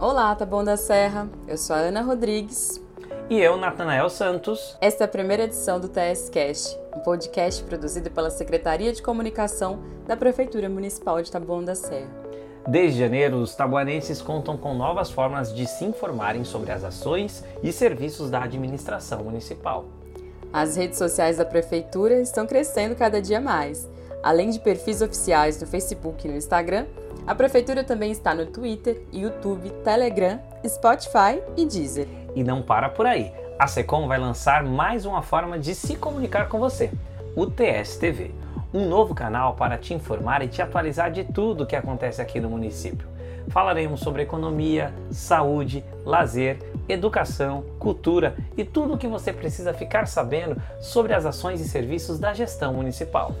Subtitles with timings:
[0.00, 1.28] Olá, tá bom da Serra?
[1.48, 2.80] Eu sou a Ana Rodrigues.
[3.28, 4.78] E eu, Natanael Santos.
[4.80, 9.80] Esta é a primeira edição do TS Cast, um podcast produzido pela Secretaria de Comunicação
[10.06, 12.08] da Prefeitura Municipal de Taboão da Serra.
[12.68, 17.72] Desde janeiro, os tabuanenses contam com novas formas de se informarem sobre as ações e
[17.72, 19.84] serviços da administração municipal.
[20.52, 23.88] As redes sociais da Prefeitura estão crescendo cada dia mais.
[24.22, 26.86] Além de perfis oficiais no Facebook e no Instagram,
[27.26, 32.08] a Prefeitura também está no Twitter, YouTube, Telegram, Spotify e Deezer.
[32.34, 33.32] E não para por aí.
[33.58, 36.90] A Secom vai lançar mais uma forma de se comunicar com você,
[37.36, 38.30] o TSTV,
[38.72, 42.40] um novo canal para te informar e te atualizar de tudo o que acontece aqui
[42.40, 43.06] no município.
[43.48, 50.60] Falaremos sobre economia, saúde, lazer, educação, cultura e tudo o que você precisa ficar sabendo
[50.80, 53.34] sobre as ações e serviços da gestão municipal.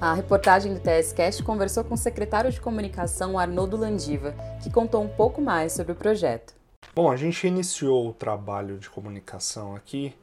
[0.00, 5.08] A reportagem do TSCast conversou com o secretário de comunicação Arnoldo Landiva, que contou um
[5.08, 6.54] pouco mais sobre o projeto.
[6.94, 10.14] Bom, a gente iniciou o trabalho de comunicação aqui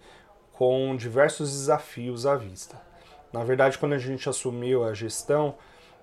[0.52, 2.82] com diversos desafios à vista.
[3.32, 5.54] Na verdade, quando a gente assumiu a gestão,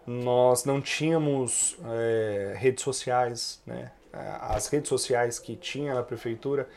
[0.07, 3.91] nós não tínhamos é, redes sociais, né?
[4.13, 6.69] As redes sociais que tinha na prefeitura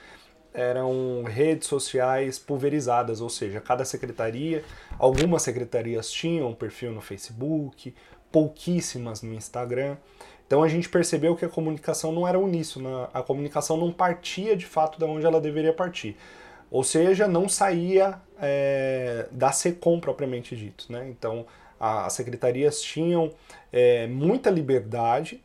[0.57, 4.63] eram redes sociais pulverizadas, ou seja, cada secretaria,
[4.97, 7.93] algumas secretarias tinham um perfil no Facebook,
[8.31, 9.97] pouquíssimas no Instagram.
[10.47, 14.65] Então a gente percebeu que a comunicação não era uníssona, a comunicação não partia de
[14.65, 16.17] fato de onde ela deveria partir.
[16.71, 20.91] Ou seja, não saía é, da SECOM propriamente dito.
[20.91, 21.07] Né?
[21.07, 21.45] Então
[21.79, 23.31] a, as secretarias tinham
[23.71, 25.39] é, muita liberdade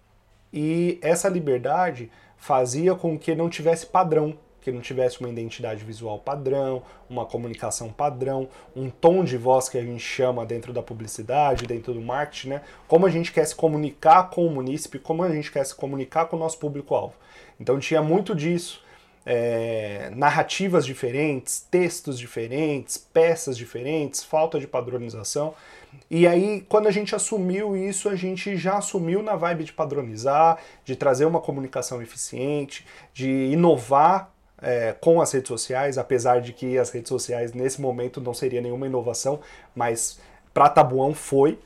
[0.51, 6.19] e essa liberdade fazia com que não tivesse padrão que não tivesse uma identidade visual
[6.19, 11.67] padrão, uma comunicação padrão, um tom de voz que a gente chama dentro da publicidade,
[11.67, 12.63] dentro do marketing, né?
[12.87, 16.27] Como a gente quer se comunicar com o munícipe, como a gente quer se comunicar
[16.27, 17.15] com o nosso público-alvo.
[17.61, 18.83] Então tinha muito disso.
[19.25, 25.55] É, narrativas diferentes, textos diferentes, peças diferentes, falta de padronização.
[26.11, 30.59] E aí, quando a gente assumiu isso, a gente já assumiu na vibe de padronizar,
[30.85, 32.85] de trazer uma comunicação eficiente,
[33.15, 34.32] de inovar
[34.63, 38.61] é, com as redes sociais, apesar de que as redes sociais nesse momento não seria
[38.61, 39.41] nenhuma inovação,
[39.75, 40.21] mas
[40.55, 41.59] para Tabuão foi,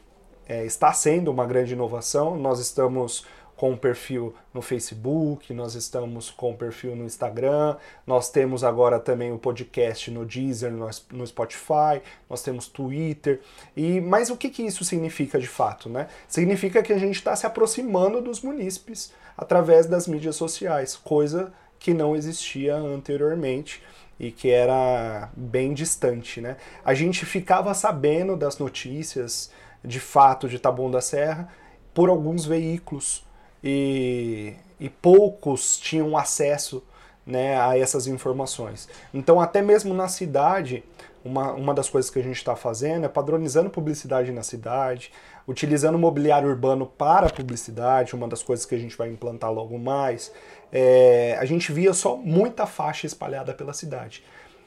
[0.48, 2.36] é, está sendo uma grande inovação.
[2.36, 3.26] Nós estamos
[3.56, 7.76] com um perfil no Facebook, nós estamos com um perfil no Instagram,
[8.06, 13.40] nós temos agora também o podcast no Deezer, no, Spotify, nós temos Twitter.
[13.74, 16.06] E mas o que, que isso significa de fato, né?
[16.28, 21.94] Significa que a gente está se aproximando dos munícipes através das mídias sociais, coisa que
[21.94, 23.82] não existia anteriormente
[24.18, 26.56] e que era bem distante, né?
[26.84, 29.50] A gente ficava sabendo das notícias
[29.84, 31.48] de fato de Taboão da Serra
[31.92, 33.24] por alguns veículos
[33.62, 36.82] e, e poucos tinham acesso
[37.26, 38.88] né, a essas informações.
[39.12, 40.84] Então, até mesmo na cidade,
[41.24, 45.10] uma, uma das coisas que a gente está fazendo é padronizando publicidade na cidade,
[45.46, 50.32] utilizando mobiliário urbano para publicidade, uma das coisas que a gente vai implantar logo mais.
[50.72, 54.24] É, a gente via só muita faixa espalhada pela cidade.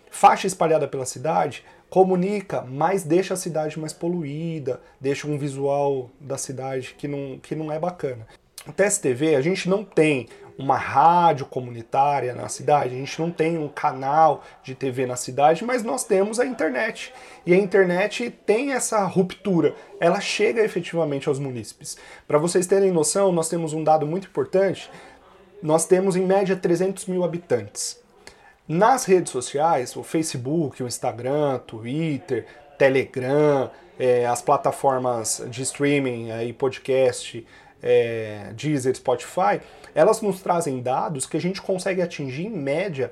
[0.10, 6.38] Faixa espalhada pela cidade comunica, mas deixa a cidade mais poluída, deixa um visual da
[6.38, 8.28] cidade que não, que não é bacana.
[8.68, 10.28] O TSTV, a gente não tem
[10.60, 15.64] uma rádio comunitária na cidade, a gente não tem um canal de TV na cidade,
[15.64, 17.14] mas nós temos a internet.
[17.46, 21.98] E a internet tem essa ruptura, ela chega efetivamente aos munícipes.
[22.28, 24.92] Para vocês terem noção, nós temos um dado muito importante:
[25.64, 27.98] nós temos em média 300 mil habitantes.
[28.68, 32.46] Nas redes sociais, o Facebook, o Instagram, Twitter,
[32.78, 37.46] Telegram, é, as plataformas de streaming e podcast,
[37.82, 39.62] é, Deezer, Spotify,
[39.96, 43.12] elas nos trazem dados que a gente consegue atingir em média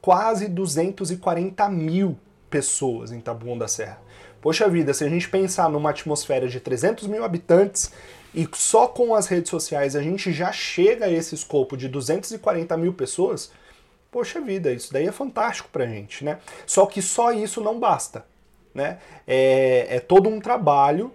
[0.00, 2.18] quase 240 mil
[2.50, 3.98] pessoas em Taboão da Serra.
[4.40, 7.90] Poxa vida, se a gente pensar numa atmosfera de 300 mil habitantes
[8.34, 12.76] e só com as redes sociais a gente já chega a esse escopo de 240
[12.76, 13.50] mil pessoas,
[14.10, 16.38] poxa vida, isso daí é fantástico pra gente, né?
[16.66, 18.26] Só que só isso não basta,
[18.74, 18.98] né?
[19.26, 21.10] É, é todo um trabalho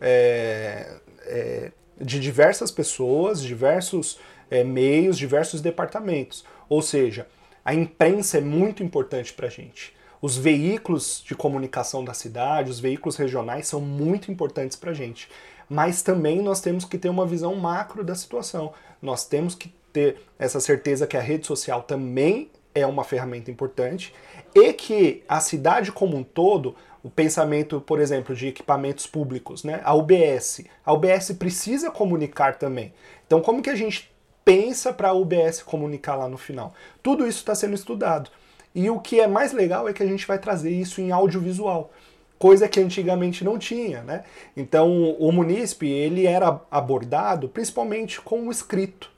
[0.00, 0.96] é,
[1.26, 4.18] é, de diversas pessoas, diversos
[4.50, 6.44] é, meios, diversos departamentos.
[6.68, 7.26] Ou seja,
[7.64, 9.94] a imprensa é muito importante para a gente.
[10.22, 15.28] Os veículos de comunicação da cidade, os veículos regionais são muito importantes para a gente.
[15.68, 18.72] Mas também nós temos que ter uma visão macro da situação.
[19.00, 24.14] Nós temos que ter essa certeza que a rede social também é uma ferramenta importante
[24.54, 29.80] e que a cidade como um todo o pensamento, por exemplo, de equipamentos públicos, né?
[29.84, 30.64] A UBS.
[30.84, 32.92] A UBS precisa comunicar também.
[33.26, 34.10] Então, como que a gente
[34.44, 36.74] pensa para a UBS comunicar lá no final.
[37.02, 38.30] Tudo isso está sendo estudado.
[38.74, 41.92] E o que é mais legal é que a gente vai trazer isso em audiovisual,
[42.38, 44.24] coisa que antigamente não tinha, né?
[44.56, 49.10] Então, o munícipe, ele era abordado principalmente com o escrito.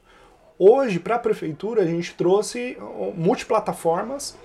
[0.65, 2.79] Hoje, para a prefeitura, a gente trouxe
[3.17, 4.39] multiplataformas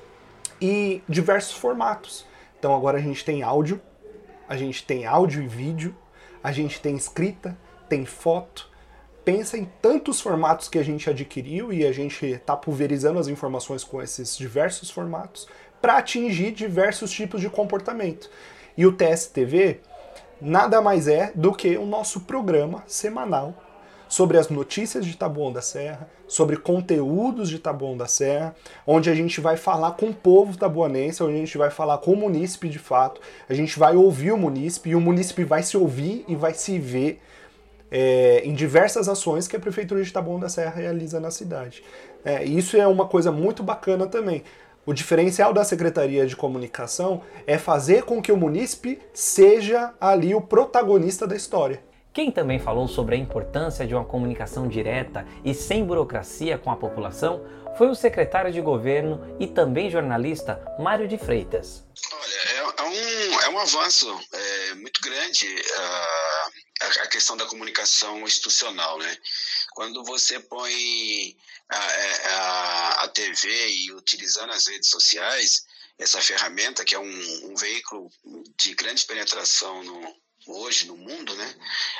[0.59, 2.25] e diversos formatos.
[2.57, 3.79] Então, agora a gente tem áudio,
[4.49, 5.95] a gente tem áudio e vídeo,
[6.43, 7.55] a gente tem escrita,
[7.87, 8.67] tem foto,
[9.23, 13.83] pensa em tantos formatos que a gente adquiriu e a gente está pulverizando as informações
[13.83, 15.47] com esses diversos formatos
[15.79, 18.27] para atingir diversos tipos de comportamento.
[18.75, 19.81] E o TSTV
[20.41, 23.66] nada mais é do que o nosso programa semanal
[24.09, 28.55] sobre as notícias de Taboão da Serra, sobre conteúdos de Taboão da Serra,
[28.85, 32.13] onde a gente vai falar com o povo taboanense, onde a gente vai falar com
[32.13, 35.77] o munícipe de fato, a gente vai ouvir o munícipe e o munícipe vai se
[35.77, 37.21] ouvir e vai se ver
[37.89, 41.83] é, em diversas ações que a Prefeitura de Taboão da Serra realiza na cidade.
[42.23, 44.43] É, isso é uma coisa muito bacana também.
[44.85, 50.39] O diferencial da Secretaria de Comunicação é fazer com que o munícipe seja ali o
[50.39, 51.81] protagonista da história.
[52.17, 56.75] Quem também falou sobre a importância de uma comunicação direta e sem burocracia com a
[56.75, 57.45] população
[57.77, 61.83] foi o secretário de governo e também jornalista Mário de Freitas.
[62.11, 65.45] Olha, é, é um, é um avanço é, muito grande.
[65.45, 66.57] Uh
[67.01, 69.17] a questão da comunicação institucional, né?
[69.73, 71.35] Quando você põe
[71.69, 75.65] a, é, a, a TV e utilizando as redes sociais,
[75.97, 78.11] essa ferramenta que é um, um veículo
[78.59, 80.15] de grande penetração no,
[80.47, 81.55] hoje no mundo, né?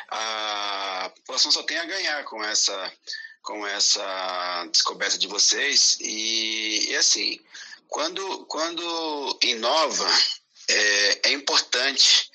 [0.10, 2.94] A população só tem a ganhar com essa
[3.42, 7.40] com essa descoberta de vocês e, e assim
[7.88, 10.08] quando quando inova
[10.68, 12.30] é, é importante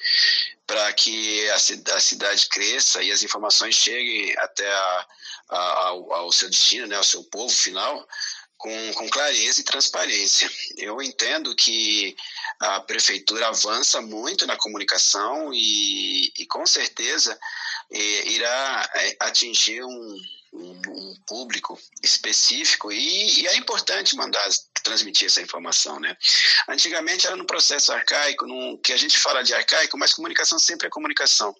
[0.66, 5.06] para que a, a, cidade cresça e as informações cheguem até a,
[5.50, 5.58] a,
[5.88, 8.08] ao, ao, seu destino, né, ao seu povo final,
[8.56, 10.50] com, com clareza e transparência.
[10.78, 12.16] Eu entendo que
[12.62, 17.36] a prefeitura avança muito na comunicação e, e com certeza
[17.90, 20.20] irá é, atingir um,
[20.52, 24.48] um, um público específico e, e, é importante mandar
[24.84, 26.16] transmitir essa informação, né?
[26.68, 28.46] Antigamente era no processo arcaico,
[28.78, 31.54] que a gente fala de arcaico, mas comunicação sempre é comunicação.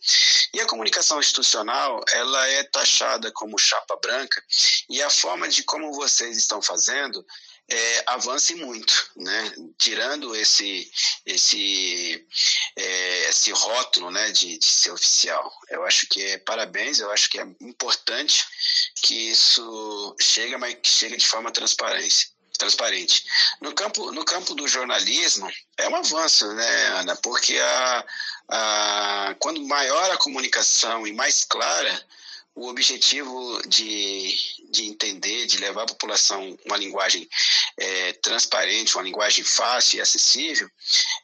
[0.54, 4.42] E a comunicação institucional, ela é taxada como chapa branca
[4.88, 7.24] e a forma de como vocês estão fazendo
[7.68, 9.54] é, avance muito, né?
[9.78, 10.90] tirando esse,
[11.24, 12.26] esse,
[12.76, 15.52] é, esse rótulo né, de, de, ser oficial.
[15.70, 18.44] Eu acho que é parabéns, eu acho que é importante
[18.96, 22.32] que isso chegue, mas que chegue de forma transparente.
[22.58, 23.24] Transparente.
[23.60, 27.16] No campo, no campo do jornalismo, é um avanço, né, Ana?
[27.16, 28.04] Porque a,
[28.48, 32.06] a, quando maior a comunicação e mais clara,
[32.54, 34.36] o objetivo de,
[34.70, 37.28] de entender, de levar a população uma linguagem
[37.78, 40.68] é, transparente, uma linguagem fácil e acessível,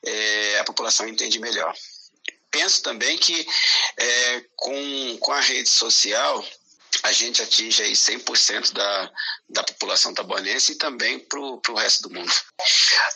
[0.05, 1.75] é, a população entende melhor.
[2.51, 3.47] Penso também que
[3.97, 6.45] é, com, com a rede social,
[7.09, 9.11] a gente atinge aí 100% da,
[9.49, 12.31] da população tabanense e também para o resto do mundo.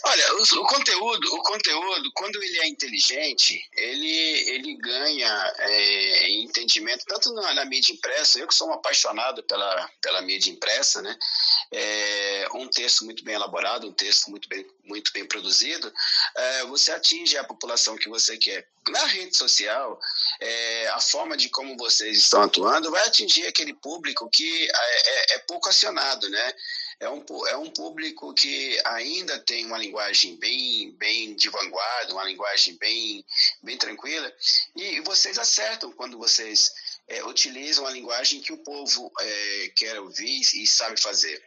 [0.05, 7.05] Olha, o, o, conteúdo, o conteúdo, quando ele é inteligente, ele, ele ganha é, entendimento
[7.06, 11.15] tanto na, na, mídia impressa, eu que sou um apaixonado pela, pela mídia impressa, né?
[11.71, 15.93] É, um texto muito bem elaborado, um texto muito bem, muito bem produzido,
[16.34, 18.67] é, você atinge a população que você quer.
[18.89, 19.98] Na rede social,
[20.41, 25.34] é, a forma de como vocês estão atuando vai atingir aquele público que é, é,
[25.34, 26.55] é pouco acionado, né?
[26.98, 32.24] É um, é um público que ainda tem uma linguagem bem, bem de vanguarda, uma
[32.24, 33.24] linguagem bem,
[33.60, 34.32] bem tranquila,
[34.77, 36.72] e vocês acertam quando vocês
[37.08, 41.43] é, utilizam a linguagem que o povo é, quer ouvir e sabe fazer.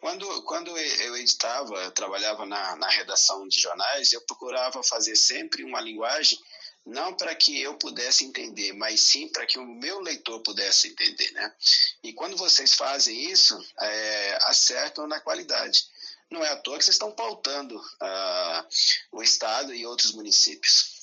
[0.00, 5.62] Quando, quando eu editava, eu trabalhava na, na redação de jornais, eu procurava fazer sempre
[5.62, 6.38] uma linguagem
[6.86, 11.30] não para que eu pudesse entender, mas sim para que o meu leitor pudesse entender,
[11.32, 11.54] né?
[12.02, 15.84] E quando vocês fazem isso, é, acertam na qualidade.
[16.30, 18.66] Não é à toa que vocês estão pautando uh,
[19.12, 20.98] o estado e outros municípios.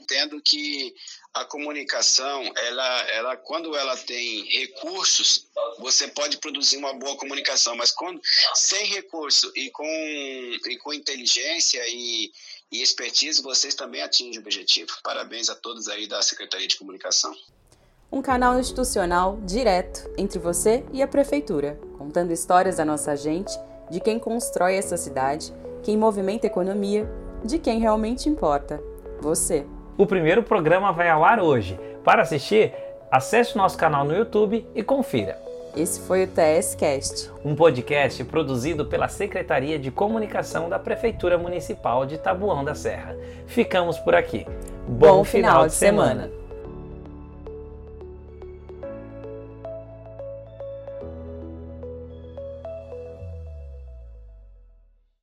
[0.00, 0.94] Entendo que
[1.34, 5.46] a comunicação, ela, ela, quando ela tem recursos,
[5.78, 8.20] você pode produzir uma boa comunicação, mas quando
[8.54, 12.30] sem recurso e com, e com inteligência e,
[12.70, 14.90] e expertise, vocês também atingem o objetivo.
[15.02, 17.34] Parabéns a todos aí da Secretaria de Comunicação.
[18.10, 23.52] Um canal institucional direto entre você e a prefeitura, contando histórias da nossa gente,
[23.90, 25.50] de quem constrói essa cidade,
[25.82, 27.08] quem movimenta a economia,
[27.42, 28.82] de quem realmente importa,
[29.18, 29.66] você.
[29.96, 31.78] O primeiro programa vai ao ar hoje.
[32.02, 32.72] Para assistir,
[33.10, 35.38] acesse o nosso canal no YouTube e confira.
[35.76, 42.04] Esse foi o TS Cast, um podcast produzido pela Secretaria de Comunicação da Prefeitura Municipal
[42.04, 43.16] de Tabuão da Serra.
[43.46, 44.46] Ficamos por aqui.
[44.86, 46.22] Bom, Bom final, final de semana.
[46.24, 46.41] semana.